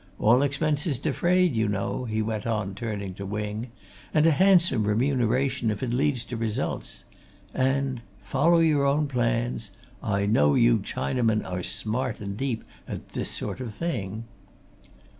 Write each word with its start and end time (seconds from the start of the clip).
All 0.17 0.41
expenses 0.41 0.97
defrayed, 0.97 1.53
you 1.55 1.67
know," 1.67 2.05
he 2.05 2.23
went 2.23 2.47
on, 2.47 2.73
turning 2.73 3.13
to 3.13 3.23
Wing, 3.23 3.69
"and 4.15 4.25
a 4.25 4.31
handsome 4.31 4.85
remuneration 4.85 5.69
if 5.69 5.83
it 5.83 5.93
leads 5.93 6.25
to 6.25 6.37
results. 6.37 7.03
And 7.53 8.01
follow 8.23 8.61
your 8.61 8.83
own 8.87 9.05
plans! 9.05 9.69
I 10.01 10.25
know 10.25 10.55
you 10.55 10.79
Chinamen 10.79 11.45
are 11.45 11.61
smart 11.61 12.19
and 12.19 12.35
deep 12.35 12.63
at 12.87 13.09
this 13.09 13.29
sort 13.29 13.59
of 13.59 13.75
thing!" 13.75 14.23